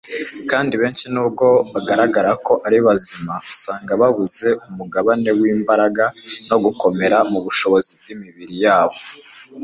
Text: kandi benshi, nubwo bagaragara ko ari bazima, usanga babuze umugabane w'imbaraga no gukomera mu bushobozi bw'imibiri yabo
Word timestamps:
kandi 0.51 0.73
benshi, 0.81 1.05
nubwo 1.13 1.47
bagaragara 1.73 2.31
ko 2.45 2.53
ari 2.67 2.77
bazima, 2.85 3.33
usanga 3.53 3.91
babuze 4.01 4.47
umugabane 4.69 5.29
w'imbaraga 5.39 6.05
no 6.49 6.57
gukomera 6.65 7.17
mu 7.31 7.39
bushobozi 7.45 7.91
bw'imibiri 8.01 8.55
yabo 8.65 8.97